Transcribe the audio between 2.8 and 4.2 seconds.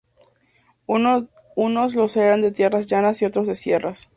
llanas y otros de sierras.